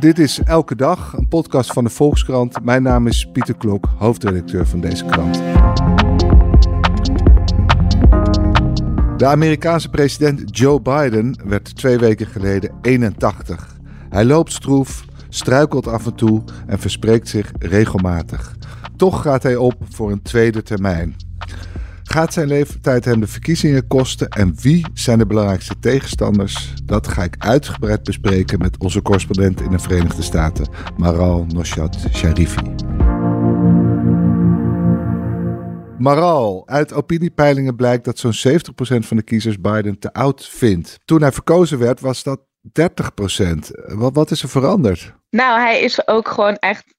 [0.00, 2.64] Dit is Elke Dag, een podcast van de Volkskrant.
[2.64, 5.34] Mijn naam is Pieter Klok, hoofdredacteur van deze krant.
[9.16, 13.76] De Amerikaanse president Joe Biden werd twee weken geleden 81.
[14.08, 18.56] Hij loopt stroef, struikelt af en toe en verspreekt zich regelmatig.
[18.96, 21.16] Toch gaat hij op voor een tweede termijn.
[22.18, 26.72] Gaat zijn leeftijd hem de verkiezingen kosten en wie zijn de belangrijkste tegenstanders?
[26.84, 32.74] Dat ga ik uitgebreid bespreken met onze correspondent in de Verenigde Staten, Maral Noshat Sharifi.
[35.98, 40.98] Maral, uit opiniepeilingen blijkt dat zo'n 70% van de kiezers Biden te oud vindt.
[41.04, 42.40] Toen hij verkozen werd, was dat
[42.80, 42.84] 30%.
[43.86, 45.14] Wat, wat is er veranderd?
[45.30, 46.94] Nou, hij is ook gewoon echt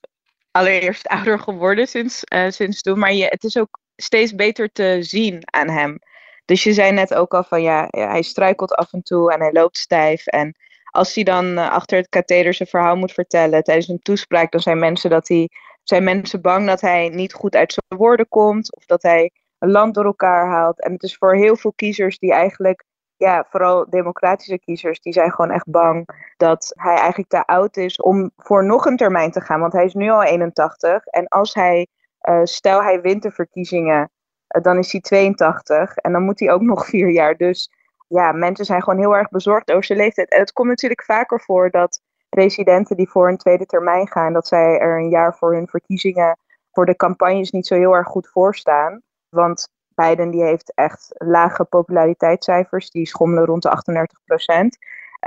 [0.51, 2.99] allereerst ouder geworden sinds, uh, sinds toen.
[2.99, 5.99] Maar je, het is ook steeds beter te zien aan hem.
[6.45, 9.51] Dus je zei net ook al van ja, hij struikelt af en toe en hij
[9.51, 10.27] loopt stijf.
[10.27, 10.55] En
[10.91, 14.61] als hij dan uh, achter het katheder zijn verhaal moet vertellen tijdens een toespraak, dan
[14.61, 15.49] zijn mensen, dat hij,
[15.83, 18.75] zijn mensen bang dat hij niet goed uit zijn woorden komt.
[18.75, 20.81] Of dat hij een land door elkaar haalt.
[20.81, 22.83] En het is voor heel veel kiezers die eigenlijk,
[23.17, 28.01] ja, vooral democratische kiezers, die zijn gewoon echt bang dat hij eigenlijk te oud is
[28.01, 29.59] om voor nog een termijn te gaan.
[29.59, 31.05] Want hij is nu al 81.
[31.05, 31.87] En als hij
[32.29, 34.11] uh, stel hij wint de verkiezingen,
[34.55, 37.37] uh, dan is hij 82 en dan moet hij ook nog vier jaar.
[37.37, 37.71] Dus
[38.07, 40.29] ja, mensen zijn gewoon heel erg bezorgd over zijn leeftijd.
[40.29, 44.47] En het komt natuurlijk vaker voor dat presidenten die voor een tweede termijn gaan, dat
[44.47, 46.37] zij er een jaar voor hun verkiezingen,
[46.71, 49.01] voor de campagnes niet zo heel erg goed voor staan.
[49.29, 54.77] Want Biden die heeft echt lage populariteitscijfers, die schommelen rond de 38 procent.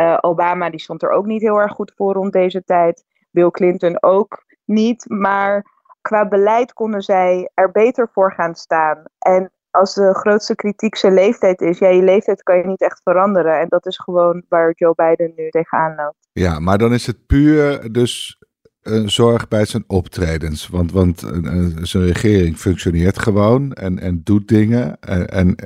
[0.01, 3.05] Uh, Obama die stond er ook niet heel erg goed voor rond deze tijd.
[3.31, 5.05] Bill Clinton ook niet.
[5.09, 5.65] Maar
[6.03, 9.05] qua beleid konden zij er beter voor gaan staan.
[9.19, 13.01] En als de grootste kritiek zijn leeftijd is, ja, je leeftijd kan je niet echt
[13.03, 13.61] veranderen.
[13.61, 16.29] En dat is gewoon waar Joe Biden nu tegenaan loopt.
[16.33, 18.39] Ja, maar dan is het puur dus
[18.83, 20.69] een zorg bij zijn optredens.
[20.69, 24.97] Want, want uh, zijn regering functioneert gewoon en, en doet dingen.
[25.01, 25.57] En, en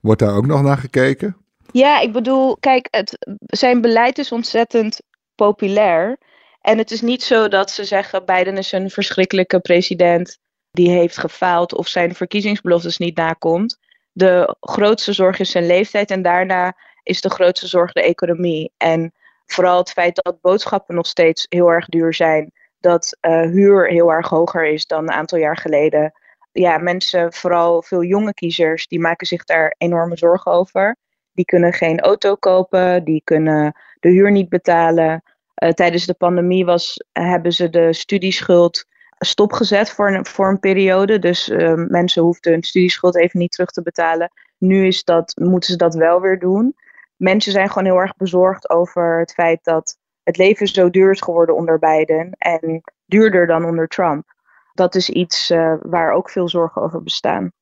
[0.00, 1.36] wordt daar ook nog naar gekeken?
[1.70, 5.02] Ja, ik bedoel, kijk, het, zijn beleid is ontzettend
[5.34, 6.18] populair.
[6.60, 10.38] En het is niet zo dat ze zeggen: Biden is een verschrikkelijke president
[10.70, 13.78] die heeft gefaald of zijn verkiezingsbeloftes niet nakomt.
[14.12, 18.72] De grootste zorg is zijn leeftijd en daarna is de grootste zorg de economie.
[18.76, 19.12] En
[19.46, 24.12] vooral het feit dat boodschappen nog steeds heel erg duur zijn, dat uh, huur heel
[24.12, 26.12] erg hoger is dan een aantal jaar geleden.
[26.52, 30.96] Ja, mensen, vooral veel jonge kiezers, die maken zich daar enorme zorgen over.
[31.32, 35.22] Die kunnen geen auto kopen, die kunnen de huur niet betalen.
[35.58, 38.84] Uh, tijdens de pandemie was, hebben ze de studieschuld
[39.18, 41.18] stopgezet voor een, voor een periode.
[41.18, 44.30] Dus uh, mensen hoefden hun studieschuld even niet terug te betalen.
[44.58, 46.76] Nu is dat, moeten ze dat wel weer doen.
[47.16, 51.20] Mensen zijn gewoon heel erg bezorgd over het feit dat het leven zo duur is
[51.20, 54.34] geworden onder Biden en duurder dan onder Trump.
[54.74, 57.52] Dat is iets uh, waar ook veel zorgen over bestaan.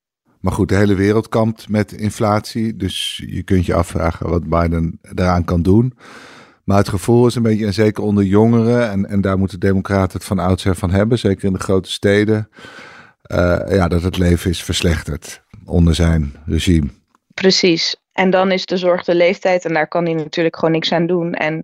[0.41, 2.77] Maar goed, de hele wereld kampt met inflatie.
[2.77, 5.93] Dus je kunt je afvragen wat Biden daaraan kan doen.
[6.66, 10.19] Maar het gevoel is een beetje, en zeker onder jongeren, en, en daar moeten democraten
[10.19, 12.49] het van oudsher van hebben, zeker in de grote steden,
[13.32, 16.88] uh, ja, dat het leven is verslechterd onder zijn regime.
[17.34, 17.97] Precies.
[18.12, 21.06] En dan is de zorg de leeftijd en daar kan hij natuurlijk gewoon niks aan
[21.06, 21.34] doen.
[21.34, 21.54] En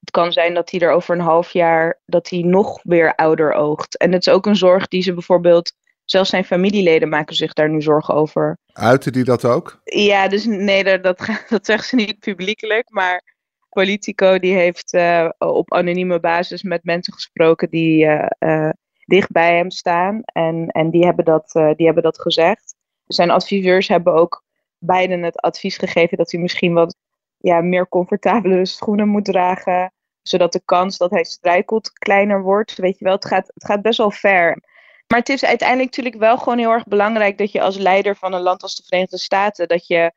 [0.00, 3.52] het kan zijn dat hij er over een half jaar, dat hij nog weer ouder
[3.52, 3.96] oogt.
[3.98, 5.72] En het is ook een zorg die ze bijvoorbeeld
[6.04, 8.58] Zelfs zijn familieleden maken zich daar nu zorgen over.
[8.72, 9.80] Uiten die dat ook?
[9.84, 11.18] Ja, dus nee, dat, dat,
[11.48, 12.90] dat zeggen ze niet publiekelijk.
[12.90, 13.31] Maar
[13.72, 18.70] Politico die heeft uh, op anonieme basis met mensen gesproken die uh, uh,
[19.04, 20.22] dicht bij hem staan.
[20.24, 22.74] En, en die, hebben dat, die hebben dat gezegd.
[23.06, 24.44] Zijn adviseurs hebben ook
[24.78, 26.96] Biden het advies gegeven dat hij misschien wat
[27.38, 29.92] ja, meer comfortabele schoenen moet dragen.
[30.22, 32.76] Zodat de kans dat hij struikelt kleiner wordt.
[32.76, 34.62] Weet je wel, het gaat, het gaat best wel ver.
[35.06, 38.32] Maar het is uiteindelijk natuurlijk wel gewoon heel erg belangrijk dat je als leider van
[38.32, 40.12] een land als de Verenigde Staten, dat je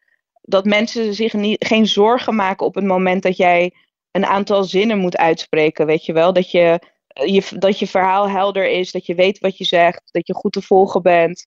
[0.45, 3.73] dat mensen zich niet, geen zorgen maken op het moment dat jij
[4.11, 6.33] een aantal zinnen moet uitspreken, weet je wel.
[6.33, 10.27] Dat je, je, dat je verhaal helder is, dat je weet wat je zegt, dat
[10.27, 11.45] je goed te volgen bent.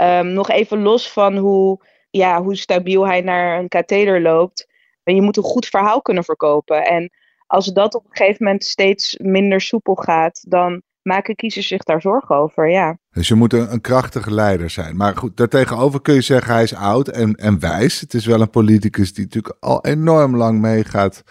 [0.00, 4.68] Um, nog even los van hoe, ja, hoe stabiel hij naar een katheder loopt.
[5.02, 6.84] Je moet een goed verhaal kunnen verkopen.
[6.84, 7.10] En
[7.46, 12.00] als dat op een gegeven moment steeds minder soepel gaat, dan maken kiezers zich daar
[12.00, 12.98] zorgen over, ja.
[13.10, 14.96] Dus je moet een, een krachtige leider zijn.
[14.96, 18.00] Maar goed, daartegenover kun je zeggen hij is oud en, en wijs.
[18.00, 21.22] Het is wel een politicus die natuurlijk al enorm lang meegaat.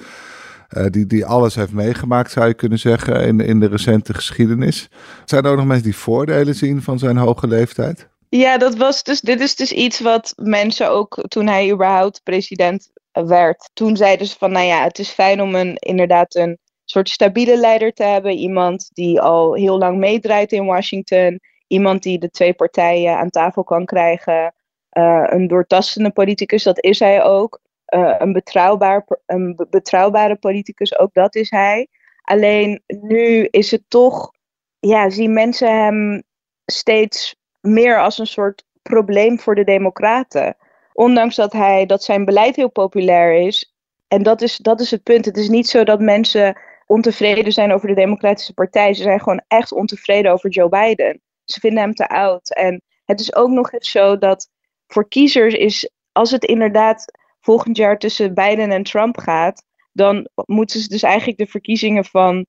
[0.78, 4.90] Uh, die, die alles heeft meegemaakt, zou je kunnen zeggen, in, in de recente geschiedenis.
[5.26, 8.08] Zijn er ook nog mensen die voordelen zien van zijn hoge leeftijd?
[8.30, 12.90] Ja, dat was dus, dit is dus iets wat mensen ook toen hij überhaupt president
[13.12, 13.70] werd.
[13.74, 16.58] Toen zeiden ze van, nou ja, het is fijn om een, inderdaad een
[16.92, 18.32] soort stabiele leider te hebben.
[18.32, 21.40] Iemand die al heel lang meedraait in Washington.
[21.68, 24.54] Iemand die de twee partijen aan tafel kan krijgen.
[24.98, 27.60] Uh, een doortastende politicus, dat is hij ook.
[27.96, 31.88] Uh, een, betrouwbaar, een betrouwbare politicus, ook dat is hij.
[32.22, 34.32] Alleen nu is het toch,
[34.80, 36.24] ja, zien mensen hem
[36.66, 40.56] steeds meer als een soort probleem voor de Democraten.
[40.94, 43.74] Ondanks dat, hij, dat zijn beleid heel populair is.
[44.08, 45.26] En dat is, dat is het punt.
[45.26, 46.58] Het is niet zo dat mensen
[46.90, 48.94] ontevreden zijn over de Democratische Partij.
[48.94, 51.22] Ze zijn gewoon echt ontevreden over Joe Biden.
[51.44, 52.54] Ze vinden hem te oud.
[52.54, 54.50] En het is ook nog eens zo dat
[54.88, 57.06] voor kiezers is, als het inderdaad
[57.40, 62.46] volgend jaar tussen Biden en Trump gaat, dan moeten ze dus eigenlijk de verkiezingen van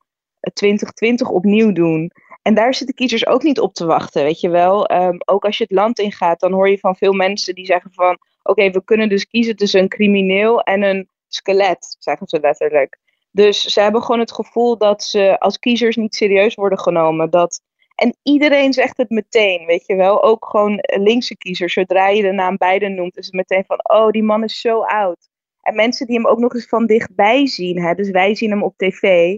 [0.52, 2.10] 2020 opnieuw doen.
[2.42, 4.86] En daar zitten kiezers ook niet op te wachten, weet je wel.
[4.86, 7.92] Ehm, ook als je het land ingaat, dan hoor je van veel mensen die zeggen
[7.92, 8.18] van...
[8.42, 12.98] Oké, we kunnen dus kiezen tussen een crimineel en een skelet, zeggen ze letterlijk.
[13.30, 17.30] Dus ze hebben gewoon het gevoel dat ze als kiezers niet serieus worden genomen.
[17.30, 17.62] Dat...
[17.94, 20.22] En iedereen zegt het meteen, weet je wel.
[20.22, 21.72] Ook gewoon linkse kiezers.
[21.72, 23.80] Zodra je de naam Biden noemt, is het meteen van...
[23.82, 25.28] Oh, die man is zo oud.
[25.60, 27.94] En mensen die hem ook nog eens van dichtbij zien.
[27.96, 29.36] Dus wij zien hem op tv.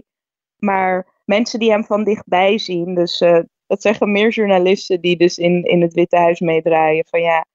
[0.57, 2.95] Maar mensen die hem van dichtbij zien.
[2.95, 7.05] Dus uh, dat zeggen meer journalisten die dus in, in het Witte Huis meedraaien.
[7.09, 7.45] Van ja,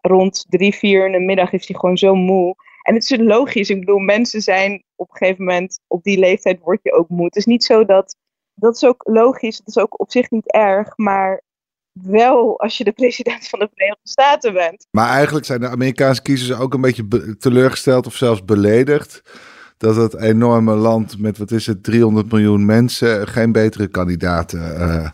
[0.00, 2.54] rond drie, vier in de middag is hij gewoon zo moe.
[2.82, 3.70] En het is logisch.
[3.70, 7.24] Ik bedoel, mensen zijn op een gegeven moment, op die leeftijd word je ook moe.
[7.24, 8.16] Het is niet zo dat,
[8.54, 9.58] dat is ook logisch.
[9.58, 10.96] Het is ook op zich niet erg.
[10.96, 11.42] Maar
[11.92, 14.86] wel als je de president van de Verenigde Staten bent.
[14.90, 19.22] Maar eigenlijk zijn de Amerikaanse kiezers ook een beetje teleurgesteld of zelfs beledigd
[19.76, 25.10] dat het enorme land met, wat is het, 300 miljoen mensen geen betere kandidaten uh,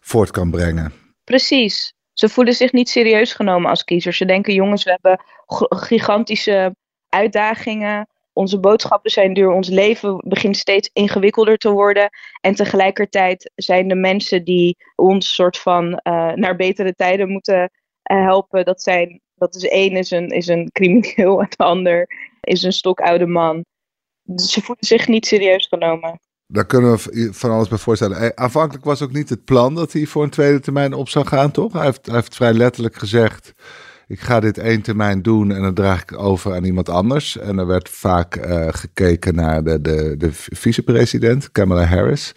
[0.00, 0.92] voort kan brengen.
[1.24, 1.94] Precies.
[2.12, 4.16] Ze voelen zich niet serieus genomen als kiezers.
[4.16, 5.24] Ze denken, jongens, we hebben
[5.68, 6.74] gigantische
[7.14, 8.08] uitdagingen.
[8.32, 12.08] Onze boodschappen zijn duur, ons leven begint steeds ingewikkelder te worden.
[12.40, 17.70] En tegelijkertijd zijn de mensen die ons soort van uh, naar betere tijden moeten
[18.12, 18.64] uh, helpen.
[18.64, 22.06] Dat, zijn, dat is één is een, is een crimineel en de ander
[22.40, 23.64] is een stokoude man.
[24.22, 26.20] Dus ze voelen zich niet serieus genomen.
[26.46, 28.16] Daar kunnen we van alles bij voorstellen.
[28.16, 31.26] Eh, aanvankelijk was ook niet het plan dat hij voor een tweede termijn op zou
[31.26, 31.72] gaan, toch?
[31.72, 33.52] Hij heeft, hij heeft vrij letterlijk gezegd:
[34.06, 37.38] Ik ga dit één termijn doen en dan draag ik over aan iemand anders.
[37.38, 42.34] En er werd vaak uh, gekeken naar de, de, de vicepresident, Kamala Harris.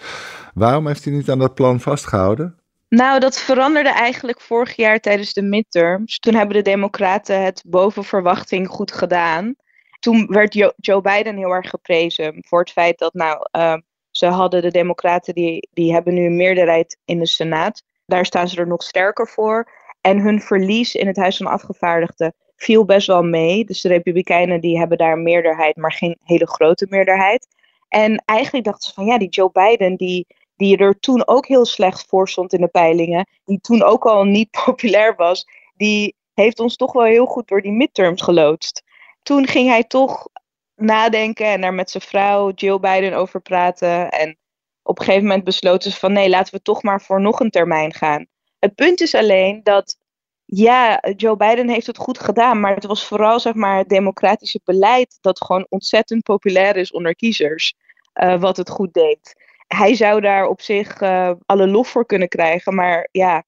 [0.53, 2.55] Waarom heeft hij niet aan dat plan vastgehouden?
[2.89, 6.19] Nou, dat veranderde eigenlijk vorig jaar tijdens de midterms.
[6.19, 9.55] Toen hebben de Democraten het boven verwachting goed gedaan
[9.99, 13.77] toen werd Joe Biden heel erg geprezen voor het feit dat, nou, uh,
[14.11, 17.83] ze hadden de Democraten, die, die hebben nu een meerderheid in de Senaat.
[18.05, 19.71] Daar staan ze er nog sterker voor.
[20.07, 23.65] En hun verlies in het Huis van Afgevaardigden viel best wel mee.
[23.65, 27.47] Dus de Republikeinen die hebben daar een meerderheid, maar geen hele grote meerderheid.
[27.87, 31.65] En eigenlijk dachten ze van ja, die Joe Biden, die, die er toen ook heel
[31.65, 36.59] slecht voor stond in de peilingen, die toen ook al niet populair was, die heeft
[36.59, 38.85] ons toch wel heel goed door die midterms geloodst
[39.27, 40.27] toen ging hij toch
[40.75, 44.11] nadenken en daar met zijn vrouw Jill Biden over praten.
[44.11, 44.37] En
[44.83, 47.49] op een gegeven moment besloten ze van nee, laten we toch maar voor nog een
[47.49, 48.27] termijn gaan.
[48.59, 49.97] Het punt is alleen dat
[50.45, 54.61] ja, Joe Biden heeft het goed gedaan, maar het was vooral zeg maar het democratische
[54.63, 57.73] beleid dat gewoon ontzettend populair is onder kiezers,
[58.13, 59.45] uh, wat het goed deed.
[59.67, 63.43] Hij zou daar op zich uh, alle lof voor kunnen krijgen, maar ja,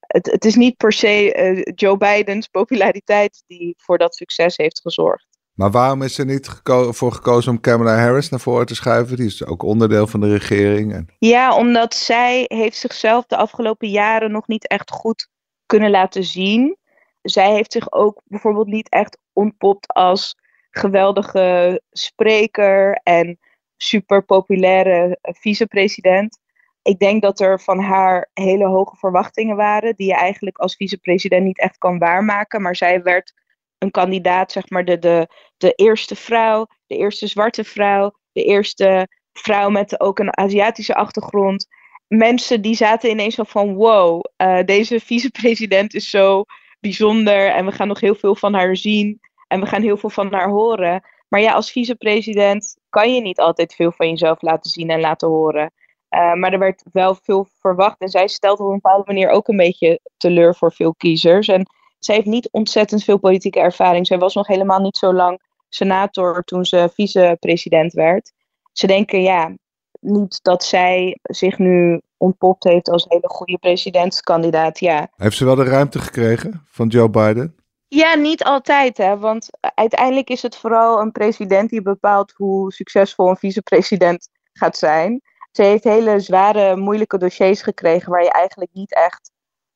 [0.00, 4.80] het, het is niet per se uh, Joe Bidens populariteit die voor dat succes heeft
[4.80, 5.27] gezorgd.
[5.58, 9.16] Maar waarom is er niet voor gekozen om Kamala Harris naar voren te schuiven?
[9.16, 10.92] Die is ook onderdeel van de regering.
[10.92, 11.08] En...
[11.18, 15.28] Ja, omdat zij heeft zichzelf de afgelopen jaren nog niet echt goed
[15.66, 16.76] kunnen laten zien.
[17.22, 20.36] Zij heeft zich ook bijvoorbeeld niet echt ontpopt als
[20.70, 23.38] geweldige spreker en
[23.76, 26.38] super populaire vicepresident
[26.82, 31.44] ik denk dat er van haar hele hoge verwachtingen waren, die je eigenlijk als vicepresident
[31.44, 32.62] niet echt kan waarmaken.
[32.62, 33.34] Maar zij werd
[33.78, 39.08] een kandidaat, zeg maar, de, de, de eerste vrouw, de eerste zwarte vrouw, de eerste
[39.32, 41.66] vrouw met ook een Aziatische achtergrond.
[42.06, 46.44] Mensen die zaten ineens zo van: wow, uh, deze vicepresident is zo
[46.80, 50.10] bijzonder en we gaan nog heel veel van haar zien en we gaan heel veel
[50.10, 51.02] van haar horen.
[51.28, 55.28] Maar ja, als vicepresident kan je niet altijd veel van jezelf laten zien en laten
[55.28, 55.72] horen.
[56.08, 58.00] maar er werd wel veel verwacht.
[58.00, 61.48] En zij stelt op een bepaalde manier ook een beetje teleur voor veel kiezers.
[61.48, 61.66] En
[61.98, 64.06] zij heeft niet ontzettend veel politieke ervaring.
[64.06, 68.32] Zij was nog helemaal niet zo lang senator toen ze vicepresident werd.
[68.72, 69.54] Ze denken, ja,
[70.00, 74.78] niet dat zij zich nu ontpopt heeft als een hele goede presidentskandidaat.
[74.78, 75.08] Ja.
[75.16, 77.56] Heeft ze wel de ruimte gekregen van Joe Biden?
[77.88, 83.28] Ja, niet altijd, hè, want uiteindelijk is het vooral een president die bepaalt hoe succesvol
[83.28, 85.22] een vicepresident gaat zijn.
[85.52, 89.30] Ze heeft hele zware, moeilijke dossiers gekregen waar je eigenlijk niet echt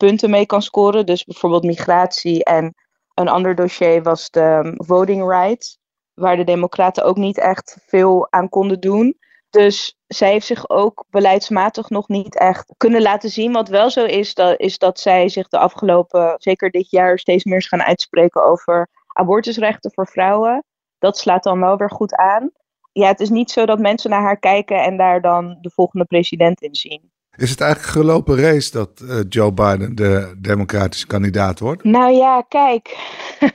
[0.07, 1.07] punten mee kan scoren.
[1.07, 2.75] Dus bijvoorbeeld migratie en
[3.15, 5.79] een ander dossier was de voting rights,
[6.15, 9.19] waar de Democraten ook niet echt veel aan konden doen.
[9.51, 13.53] Dus zij heeft zich ook beleidsmatig nog niet echt kunnen laten zien.
[13.53, 17.45] Wat wel zo is, dat, is dat zij zich de afgelopen, zeker dit jaar, steeds
[17.45, 20.65] meer is gaan uitspreken over abortusrechten voor vrouwen.
[20.99, 22.51] Dat slaat dan wel weer goed aan.
[22.93, 26.05] Ja, het is niet zo dat mensen naar haar kijken en daar dan de volgende
[26.05, 27.11] president in zien.
[27.37, 31.85] Is het eigenlijk gelopen race dat uh, Joe Biden de democratische kandidaat wordt?
[31.85, 32.97] Nou ja, kijk.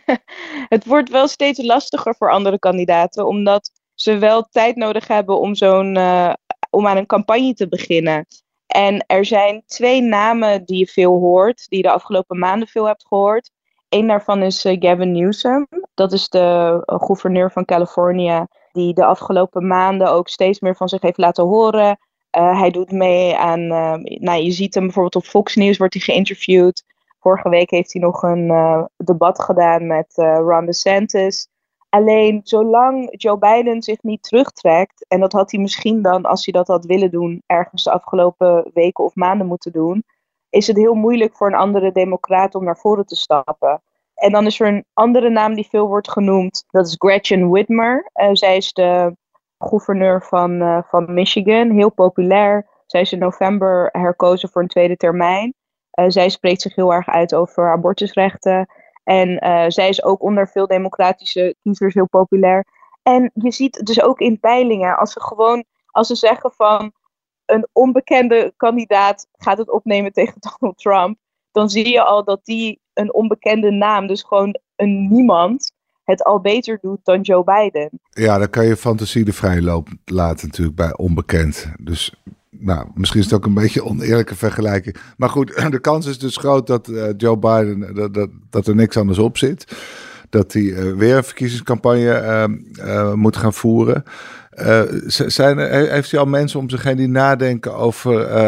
[0.75, 5.55] het wordt wel steeds lastiger voor andere kandidaten, omdat ze wel tijd nodig hebben om,
[5.55, 6.33] zo'n, uh,
[6.69, 8.25] om aan een campagne te beginnen.
[8.67, 12.85] En er zijn twee namen die je veel hoort, die je de afgelopen maanden veel
[12.85, 13.51] hebt gehoord.
[13.89, 15.67] Eén daarvan is uh, Gavin Newsom.
[15.93, 21.01] Dat is de gouverneur van Californië, die de afgelopen maanden ook steeds meer van zich
[21.01, 21.97] heeft laten horen.
[22.37, 26.83] Hij doet mee aan, nou, je ziet hem bijvoorbeeld op Fox News, wordt hij geïnterviewd.
[27.19, 31.47] Vorige week heeft hij nog een debat gedaan met Ron DeSantis.
[31.89, 36.53] Alleen zolang Joe Biden zich niet terugtrekt, en dat had hij misschien dan, als hij
[36.53, 40.03] dat had willen doen, ergens de afgelopen weken of maanden moeten doen,
[40.49, 43.81] is het heel moeilijk voor een andere democraat om naar voren te stappen.
[44.15, 48.09] En dan is er een andere naam die veel wordt genoemd, dat is Gretchen Whitmer.
[48.31, 49.15] Zij is de
[49.59, 52.67] gouverneur van, uh, van Michigan, heel populair.
[52.85, 55.53] Zij is in november herkozen voor een tweede termijn.
[55.99, 58.67] Uh, zij spreekt zich heel erg uit over abortusrechten.
[59.03, 62.65] En uh, zij is ook onder veel democratische kiezers heel populair.
[63.03, 66.91] En je ziet dus ook in peilingen, als ze gewoon, als ze zeggen van
[67.45, 71.17] een onbekende kandidaat gaat het opnemen tegen Donald Trump,
[71.51, 75.71] dan zie je al dat die een onbekende naam, dus gewoon een niemand,
[76.07, 77.89] het al beter doet dan Joe Biden.
[78.09, 81.71] Ja, dan kan je fantasie de vrije loop laten natuurlijk bij onbekend.
[81.79, 82.13] Dus
[82.49, 84.95] nou, misschien is het ook een beetje een oneerlijke vergelijking.
[85.17, 88.75] Maar goed, de kans is dus groot dat uh, Joe Biden, dat, dat, dat, er
[88.75, 89.77] niks anders op zit.
[90.29, 92.47] Dat hij uh, weer een verkiezingscampagne
[92.77, 94.03] uh, moet gaan voeren.
[95.07, 98.39] zijn er, heeft hij al mensen om zich heen die nadenken over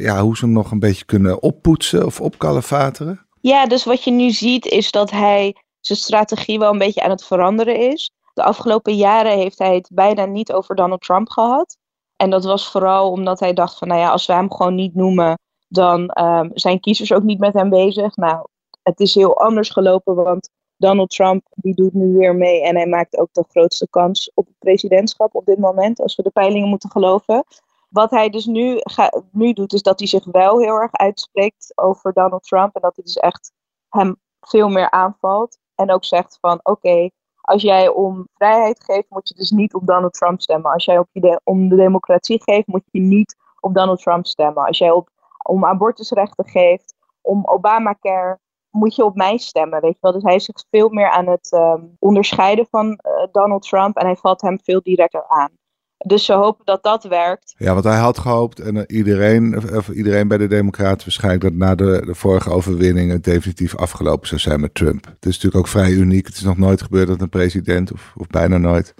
[0.00, 3.26] ja, hoe ze hem nog een beetje kunnen oppoetsen of opkalefateren?
[3.40, 7.10] Ja, dus wat je nu ziet is dat hij zijn strategie wel een beetje aan
[7.10, 8.12] het veranderen is.
[8.34, 11.76] De afgelopen jaren heeft hij het bijna niet over Donald Trump gehad.
[12.16, 14.94] En dat was vooral omdat hij dacht van, nou ja, als we hem gewoon niet
[14.94, 18.16] noemen, dan um, zijn kiezers ook niet met hem bezig.
[18.16, 18.46] Nou,
[18.82, 22.86] het is heel anders gelopen, want Donald Trump die doet nu weer mee en hij
[22.86, 26.68] maakt ook de grootste kans op het presidentschap op dit moment, als we de peilingen
[26.68, 27.44] moeten geloven.
[27.88, 28.80] Wat hij dus nu,
[29.32, 32.96] nu doet, is dat hij zich wel heel erg uitspreekt over Donald Trump en dat
[32.96, 33.52] hij dus echt
[33.88, 35.58] hem veel meer aanvalt.
[35.78, 39.86] En ook zegt van oké, als jij om vrijheid geeft, moet je dus niet op
[39.86, 40.72] Donald Trump stemmen.
[40.72, 44.66] Als jij op je om de democratie geeft, moet je niet op Donald Trump stemmen.
[44.66, 45.08] Als jij op,
[45.42, 48.38] om abortusrechten geeft, om Obamacare,
[48.70, 49.80] moet je op mij stemmen.
[49.80, 50.12] Weet je wel?
[50.12, 54.06] Dus hij is zich veel meer aan het um, onderscheiden van uh, Donald Trump en
[54.06, 55.50] hij valt hem veel directer aan.
[56.06, 57.54] Dus ze hopen dat dat werkt.
[57.56, 61.52] Ja, want hij had gehoopt, en eh, iedereen, of iedereen bij de Democraten waarschijnlijk, dat
[61.52, 65.04] na de, de vorige overwinning het definitief afgelopen zou zijn met Trump.
[65.04, 66.26] Het is natuurlijk ook vrij uniek.
[66.26, 68.94] Het is nog nooit gebeurd dat een president, of, of bijna nooit,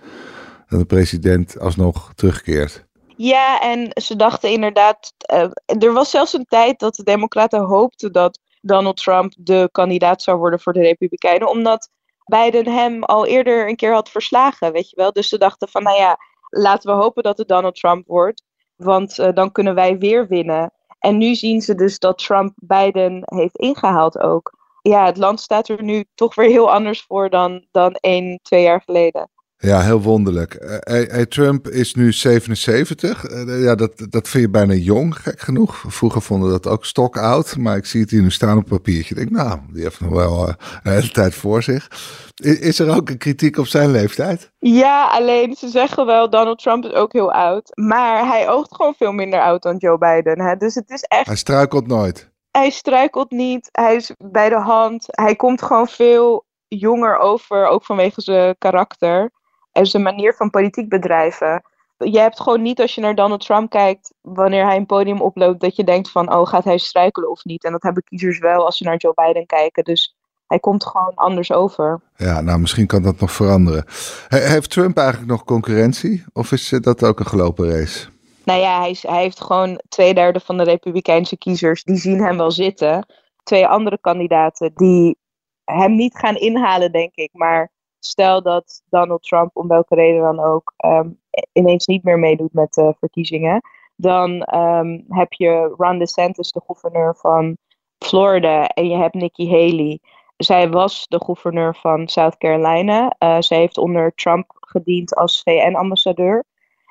[0.69, 2.87] dat een president alsnog terugkeert.
[3.17, 8.13] Ja, en ze dachten inderdaad, uh, er was zelfs een tijd dat de Democraten hoopten
[8.13, 11.91] dat Donald Trump de kandidaat zou worden voor de Republikeinen, omdat
[12.25, 15.13] Biden hem al eerder een keer had verslagen, weet je wel.
[15.13, 18.45] Dus ze dachten van, nou ja, laten we hopen dat het Donald Trump wordt.
[18.77, 20.73] Want uh, dan kunnen wij weer winnen.
[20.99, 24.57] En nu zien ze dus dat Trump Biden heeft ingehaald ook.
[24.83, 28.63] Ja, het land staat er nu toch weer heel anders voor dan, dan één, twee
[28.63, 29.31] jaar geleden.
[29.61, 30.83] Ja, heel wonderlijk.
[30.89, 33.31] Uh, Trump is nu 77.
[33.31, 35.85] Uh, ja, dat, dat vind je bijna jong, gek genoeg.
[35.87, 37.57] Vroeger vonden dat ook stok oud.
[37.57, 39.15] Maar ik zie het hier nu staan op papiertje.
[39.15, 41.89] Ik denk, nou, die heeft nog wel uh, een hele tijd voor zich.
[42.35, 44.51] Is, is, er ook een kritiek op zijn leeftijd?
[44.59, 47.71] Ja, alleen ze zeggen wel, Donald Trump is ook heel oud.
[47.75, 50.41] Maar hij oogt gewoon veel minder oud dan Joe Biden.
[50.41, 50.57] Hè?
[50.57, 51.27] Dus het is echt...
[51.27, 52.31] Hij struikelt nooit.
[52.51, 53.69] Hij struikelt niet.
[53.73, 55.05] Hij is bij de hand.
[55.07, 59.31] Hij komt gewoon veel jonger over, ook vanwege zijn karakter
[59.73, 61.63] en zijn manier van politiek bedrijven.
[61.97, 65.61] je hebt gewoon niet als je naar Donald Trump kijkt, wanneer hij een podium oploopt,
[65.61, 67.65] dat je denkt van, oh, gaat hij struikelen of niet?
[67.65, 69.85] En dat hebben kiezers wel als ze naar Joe Biden kijken.
[69.85, 72.01] Dus hij komt gewoon anders over.
[72.17, 73.85] Ja, nou, misschien kan dat nog veranderen.
[74.29, 76.25] heeft Trump eigenlijk nog concurrentie?
[76.33, 78.09] Of is dat ook een gelopen race?
[78.45, 82.37] Nou ja, hij, hij heeft gewoon twee derde van de Republikeinse kiezers, die zien hem
[82.37, 83.07] wel zitten.
[83.43, 85.19] Twee andere kandidaten die
[85.65, 87.31] hem niet gaan inhalen, denk ik.
[87.33, 91.11] Maar stel dat Donald Trump, om welke reden dan ook, ehm,
[91.53, 93.61] ineens niet meer meedoet met de verkiezingen.
[93.97, 97.57] Dan ehm, heb je Ron DeSantis, de gouverneur van
[97.99, 100.01] Florida, en je hebt Nikki Haley.
[100.37, 103.17] Zij was de gouverneur van South Carolina.
[103.19, 106.45] Uh, zij heeft onder Trump gediend als VN-ambassadeur.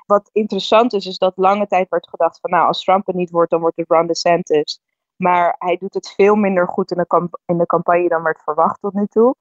[0.06, 3.30] Wat interessant is, is dat lange tijd werd gedacht van nou, als Trump er niet
[3.30, 4.80] wordt, dan wordt het Ron DeSantis.
[5.16, 8.80] Maar hij doet het veel minder goed in de, in de campagne dan werd verwacht
[8.80, 9.34] tot nu toe.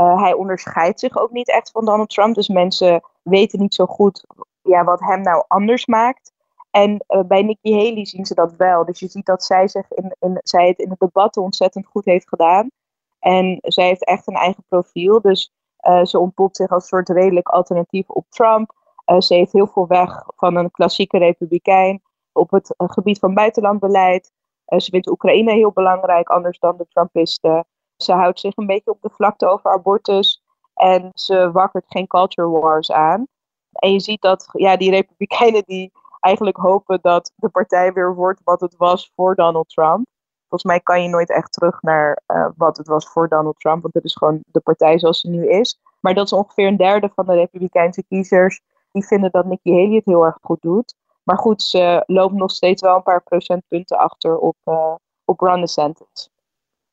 [0.00, 2.34] Uh, hij onderscheidt zich ook niet echt van Donald Trump.
[2.34, 4.26] Dus mensen weten niet zo goed
[4.62, 6.32] ja, wat hem nou anders maakt.
[6.70, 8.84] En uh, bij Nikki Haley zien ze dat wel.
[8.84, 12.04] Dus je ziet dat zij, zich in, in, zij het in het debat ontzettend goed
[12.04, 12.70] heeft gedaan.
[13.18, 15.20] En zij heeft echt een eigen profiel.
[15.20, 15.52] Dus
[15.88, 18.72] uh, ze ontpopt zich als een soort redelijk alternatief op Trump.
[19.18, 22.02] ze heeft heel veel weg van een klassieke republikein
[22.32, 24.32] op het gebied van buitenlandbeleid.
[24.76, 27.66] ze vindt Oekraïne heel belangrijk, anders dan de Trumpisten.
[27.98, 30.42] Ze houdt zich een beetje op de vlakte over abortus.
[30.74, 33.26] En ze wakkert geen culture wars aan.
[33.72, 38.40] En je ziet dat ja, die republikeinen die eigenlijk hopen dat de partij weer wordt
[38.44, 40.06] wat het was voor Donald Trump.
[40.48, 43.82] Volgens mij kan je nooit echt terug naar uh, wat het was voor Donald Trump.
[43.82, 45.80] Want het is gewoon de partij zoals ze nu is.
[46.00, 48.60] Maar dat is ongeveer een derde van de republikeinse kiezers.
[48.92, 50.94] Die vinden dat Nikki Haley het heel erg goed doet.
[51.22, 55.60] Maar goed, ze loopt nog steeds wel een paar procentpunten achter op, uh, op Ron
[55.60, 56.30] DeSantis.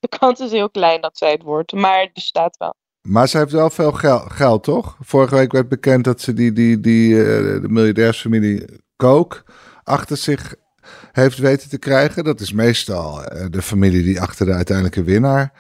[0.10, 2.76] De kans is heel klein dat zij het wordt, maar er staat wel.
[3.02, 4.98] Maar ze heeft wel veel geld, geld toch?
[5.02, 7.26] Vorige week werd bekend dat ze die, die, die, uh,
[7.62, 9.44] de miljardairsfamilie Kook
[9.84, 10.56] achter zich
[11.12, 12.24] heeft weten te krijgen.
[12.24, 15.54] Dat is meestal uh, de familie die achter de uiteindelijke winnaar.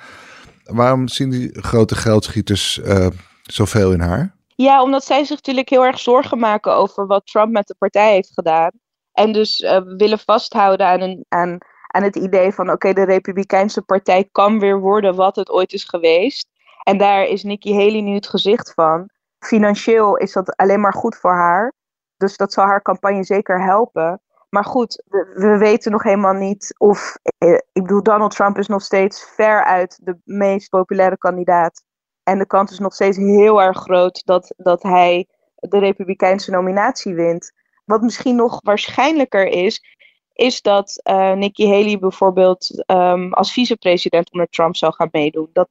[0.64, 3.08] Waarom zien die grote geldschieters uh,
[3.44, 4.36] zoveel in haar?
[4.56, 8.14] Ja, omdat zij zich natuurlijk heel erg zorgen maken over wat Trump met de partij
[8.14, 8.72] heeft gedaan.
[9.12, 9.60] En dus
[9.98, 11.58] willen vasthouden aan, een, aan
[11.96, 15.84] aan het idee van oké, de Republikeinse Partij kan weer worden wat het ooit is
[15.84, 16.50] geweest.
[16.84, 19.10] En daar is Nikki Haley nu het gezicht van.
[19.40, 21.74] Financieel is dat alleen maar goed voor haar.
[22.18, 24.22] Dus dat zal haar campagne zeker helpen.
[24.50, 27.16] Maar goed, we, we weten nog helemaal niet of.
[27.38, 31.84] Eh, ik bedoel, Donald Trump is nog steeds ver uit de meest populaire kandidaat.
[32.24, 37.14] En de kans is nog steeds heel erg groot dat, dat hij de Republikeinse nominatie
[37.14, 37.52] wint.
[37.86, 39.95] Wat misschien nog waarschijnlijker is,
[40.36, 45.50] is dat uh, Nikki Haley bijvoorbeeld um, als vicepresident onder Trump zou gaan meedoen.
[45.54, 45.70] Dat,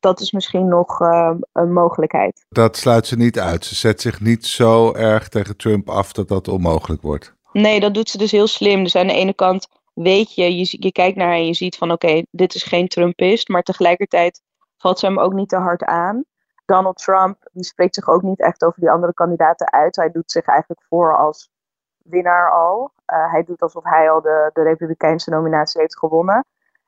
[0.00, 2.46] dat is misschien nog uh, een mogelijkheid.
[2.48, 3.64] Dat sluit ze niet uit.
[3.64, 7.34] Ze zet zich niet zo erg tegen Trump af dat dat onmogelijk wordt.
[7.52, 8.82] Nee, dat doet ze dus heel slim.
[8.82, 11.76] Dus aan de ene kant weet je, je, je kijkt naar haar en je ziet
[11.76, 13.48] van oké, dit is geen Trumpist.
[13.48, 14.42] Maar tegelijkertijd
[14.76, 16.24] valt ze hem ook niet te hard aan.
[16.64, 19.96] Donald Trump, die spreekt zich ook niet echt over die andere kandidaten uit.
[19.96, 21.50] Hij doet zich eigenlijk voor als
[22.08, 22.90] winnaar al.
[23.06, 26.44] Uh, hij doet alsof hij al de, de Republikeinse nominatie heeft gewonnen.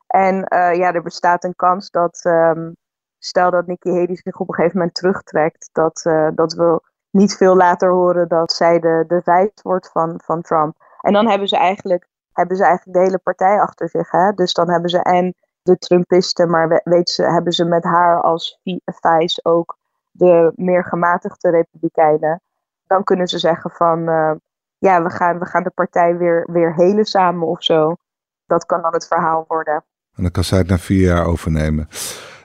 [0.07, 2.77] En uh, ja, er bestaat een kans dat, um,
[3.19, 7.37] stel dat Nikki Haley zich op een gegeven moment terugtrekt, dat, uh, dat we niet
[7.37, 10.77] veel later horen dat zij de, de vijf wordt van, van Trump.
[11.01, 14.11] En dan hebben ze, eigenlijk, hebben ze eigenlijk de hele partij achter zich.
[14.11, 14.33] Hè?
[14.33, 18.61] Dus dan hebben ze en de Trumpisten, maar weet ze, hebben ze met haar als
[18.85, 19.77] vice ook
[20.11, 22.41] de meer gematigde Republikeinen.
[22.87, 24.09] Dan kunnen ze zeggen van
[24.79, 27.97] ja, we gaan, we gaan de partij weer, weer helen samen of zo.
[28.47, 29.85] Dat kan dan het verhaal worden.
[30.15, 31.89] En dan kan zij het na vier jaar overnemen.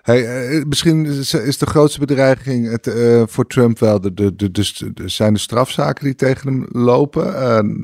[0.02, 4.52] Hey, eh, misschien is de grootste bedreiging het, uh, voor Trump wel de, de, de,
[4.52, 7.36] de, zijn de strafzaken die tegen hem lopen.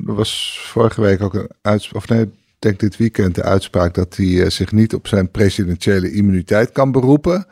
[0.06, 3.94] Er was vorige week ook een uitspraak, of nee, ik denk dit weekend de uitspraak
[3.94, 7.46] dat hij zich niet op zijn presidentiële immuniteit kan beroepen.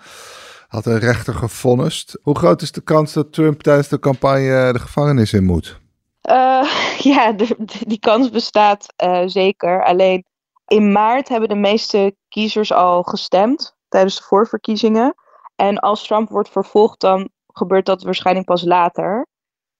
[0.68, 2.18] Had een rechter gevonnist.
[2.22, 5.80] Hoe groot is de kans dat Trump tijdens de campagne de gevangenis in moet?
[6.28, 6.70] Uh,
[7.14, 9.84] ja, de, die kans bestaat uh, zeker.
[9.84, 10.24] Alleen
[10.66, 15.14] in maart hebben de meeste kiezers al gestemd tijdens de voorverkiezingen.
[15.56, 19.26] En als Trump wordt vervolgd, dan gebeurt dat waarschijnlijk pas later.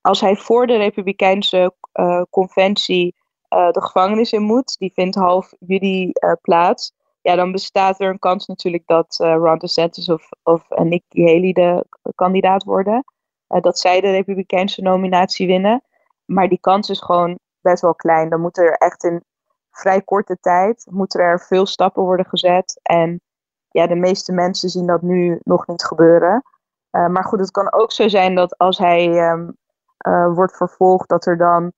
[0.01, 3.17] Als hij voor de Republikeinse uh, conventie
[3.49, 6.93] de gevangenis in moet, die vindt half juli plaats.
[7.21, 11.85] Ja, dan bestaat er een kans natuurlijk dat Ron DeSantis of, of Nikki Haley de
[12.15, 13.05] kandidaat worden.
[13.47, 15.83] dat zij de Republikeinse nominatie winnen.
[16.29, 18.29] Maar die kans is gewoon best wel klein.
[18.29, 19.25] Dan moeten er echt in
[19.71, 22.81] vrij korte tijd moeten er veel stappen worden gezet.
[22.83, 23.21] En
[23.69, 26.43] ja, de meeste mensen zien dat nu nog niet gebeuren.
[26.91, 29.57] Uh, maar goed, het kan ook zo zijn dat als hij, um,
[30.35, 31.73] wordt vervolgd, dat er dan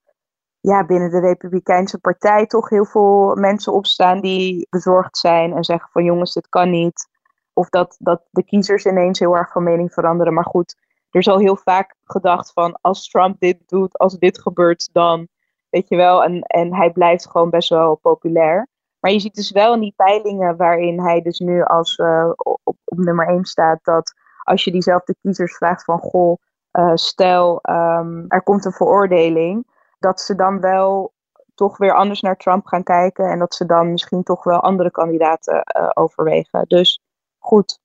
[0.61, 5.89] ja, binnen de Republikeinse Partij toch heel veel mensen opstaan die bezorgd zijn en zeggen
[5.93, 7.09] van jongens, dit kan niet.
[7.53, 10.35] Of dat, dat de kiezers ineens heel erg van mening veranderen.
[10.35, 10.77] Maar goed,
[11.11, 15.29] er is al heel vaak gedacht van als Trump dit doet, als dit gebeurt, dan
[15.71, 16.25] weet je wel.
[16.25, 18.69] En, en hij blijft gewoon best wel populair.
[19.01, 22.61] Maar je ziet dus wel in die peilingen waarin hij dus nu als uh, op,
[22.85, 26.37] op nummer 1 staat, dat als je diezelfde kiezers vraagt van goh,
[26.73, 29.67] uh, stel um, er komt een veroordeling,
[29.99, 31.13] dat ze dan wel
[31.55, 34.91] toch weer anders naar Trump gaan kijken en dat ze dan misschien toch wel andere
[34.91, 36.65] kandidaten uh, overwegen.
[36.67, 37.03] Dus
[37.39, 37.81] goed,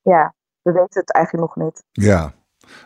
[0.00, 1.84] ja, we weten het eigenlijk nog niet.
[1.90, 2.32] Ja,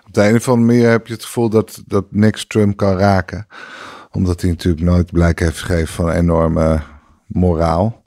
[0.07, 2.99] op de een of andere manier heb je het gevoel dat, dat niks Trump kan
[2.99, 3.47] raken.
[4.13, 6.83] Omdat hij natuurlijk nooit blijk heeft gegeven van enorme
[7.27, 8.03] moraal.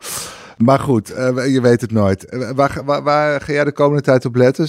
[0.58, 2.34] Maar goed, uh, je weet het nooit.
[2.34, 4.68] Uh, waar, waar, ga jij de komende tijd op letten?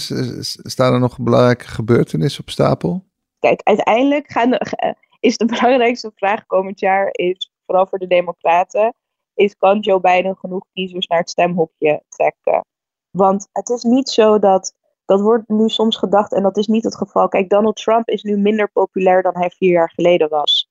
[0.63, 3.03] Staan er nog belangrijke gebeurtenissen op stapel?
[3.39, 8.93] Kijk, uiteindelijk de, is de belangrijkste vraag komend jaar, is, vooral voor de Democraten,
[9.33, 12.65] is kan Joe Biden genoeg kiezers naar het stemhokje trekken?
[13.11, 14.73] Want het is niet zo dat,
[15.05, 17.27] dat wordt nu soms gedacht en dat is niet het geval.
[17.27, 20.69] Kijk, Donald Trump is nu minder populair dan hij vier jaar geleden was.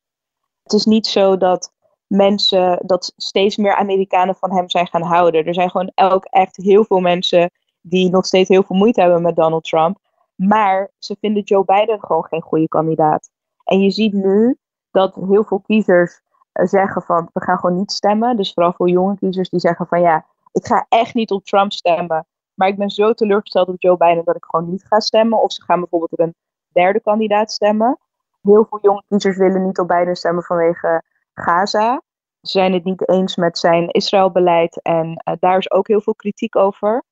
[0.63, 1.73] Het is niet zo dat
[2.07, 5.45] mensen, dat steeds meer Amerikanen van hem zijn gaan houden.
[5.45, 9.23] Er zijn gewoon elk echt heel veel mensen die nog steeds heel veel moeite hebben
[9.23, 9.99] met Donald Trump.
[10.35, 13.31] Maar ze vinden Joe Biden gewoon geen goede kandidaat.
[13.65, 14.57] En je ziet nu
[14.91, 16.21] dat heel veel kiezers
[16.53, 18.37] eh, zeggen van we gaan gewoon niet stemmen.
[18.37, 21.73] Dus vooral voor jonge kiezers die zeggen van ja, ik ga echt niet op Trump
[21.73, 22.27] stemmen.
[22.61, 25.43] Maar ik ben zo teleurgesteld op Joe Biden dat ik gewoon niet ga stemmen.
[25.43, 26.35] Of ze gaan bijvoorbeeld op een
[26.73, 27.99] derde kandidaat stemmen.
[28.43, 31.03] Heel veel jonge kiezers willen niet op Biden stemmen vanwege
[31.35, 32.03] Gaza.
[32.41, 36.15] Ze zijn het niet eens met zijn Israëlbeleid en uh, daar is ook heel veel
[36.15, 37.03] kritiek over.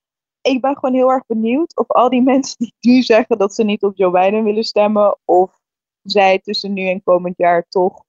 [0.41, 3.65] Ik ben gewoon heel erg benieuwd of al die mensen die nu zeggen dat ze
[3.65, 5.61] niet op Joe Biden willen stemmen, of
[6.03, 8.03] zij tussen nu en komend jaar toch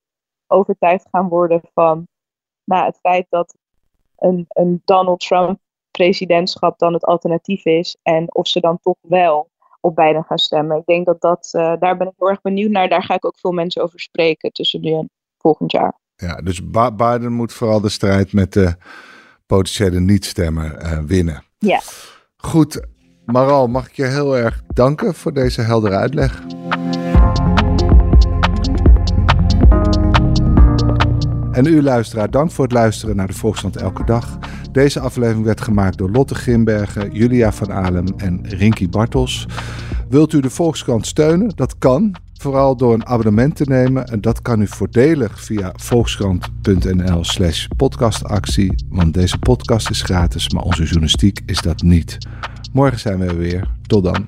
[0.48, 2.08] overtuigd gaan worden van
[2.64, 3.56] nou, het feit dat
[4.18, 5.60] een, een Donald Trump
[5.92, 9.50] presidentschap dan het alternatief is en of ze dan toch wel
[9.82, 10.78] op Biden gaan stemmen.
[10.78, 12.90] Ik denk dat dat, uh, daar ben ik heel erg benieuwd naar.
[12.90, 16.00] Daar ga ik ook veel mensen over spreken tussen nu en volgend jaar.
[16.16, 18.76] Ja, dus Biden moet vooral de strijd met de
[19.46, 21.44] potentiële niet-stemmer uh, winnen.
[21.58, 21.80] Ja.
[22.38, 22.88] Goed,
[23.26, 26.42] Maral, mag ik je heel erg danken voor deze heldere uitleg.
[31.52, 34.38] En u luisteraar, dank voor het luisteren naar de Volksstand Elke Dag.
[34.72, 39.48] Deze aflevering werd gemaakt door Lotte Grimbergen, Julia van Alem en Rinky Bartels.
[40.10, 41.52] Wilt u de Volkskrant steunen?
[41.56, 44.08] Dat kan, vooral door een abonnement te nemen.
[44.08, 48.86] En dat kan u voordelig via volkskrant.nl slash podcastactie.
[48.90, 52.18] Want deze podcast is gratis, maar onze journalistiek is dat niet.
[52.74, 53.68] Morgen zijn we weer.
[53.88, 54.28] Tot dan.